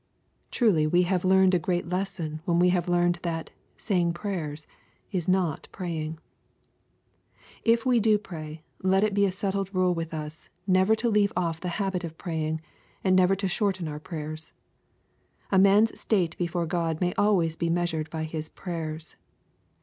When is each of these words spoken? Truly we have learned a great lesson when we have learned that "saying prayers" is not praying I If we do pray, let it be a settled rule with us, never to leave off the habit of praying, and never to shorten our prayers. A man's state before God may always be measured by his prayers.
Truly 0.49 0.87
we 0.87 1.03
have 1.03 1.23
learned 1.23 1.53
a 1.53 1.59
great 1.59 1.87
lesson 1.89 2.41
when 2.45 2.57
we 2.57 2.69
have 2.69 2.89
learned 2.89 3.19
that 3.21 3.51
"saying 3.77 4.13
prayers" 4.13 4.65
is 5.11 5.27
not 5.27 5.67
praying 5.71 6.17
I 7.35 7.45
If 7.65 7.85
we 7.85 7.99
do 7.99 8.17
pray, 8.17 8.63
let 8.81 9.03
it 9.03 9.13
be 9.13 9.27
a 9.27 9.31
settled 9.31 9.69
rule 9.75 9.93
with 9.93 10.11
us, 10.11 10.49
never 10.65 10.95
to 10.95 11.07
leave 11.07 11.31
off 11.37 11.59
the 11.61 11.67
habit 11.77 12.03
of 12.03 12.17
praying, 12.17 12.61
and 13.03 13.15
never 13.15 13.35
to 13.35 13.47
shorten 13.47 13.87
our 13.87 13.99
prayers. 13.99 14.53
A 15.51 15.59
man's 15.59 15.99
state 15.99 16.35
before 16.35 16.65
God 16.65 16.99
may 16.99 17.13
always 17.13 17.55
be 17.55 17.69
measured 17.69 18.09
by 18.09 18.23
his 18.23 18.49
prayers. 18.49 19.17